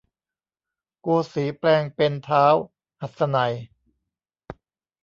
[1.01, 2.53] โกสีย์แปลงเป็นท้าว
[3.01, 3.63] หัสนัยน์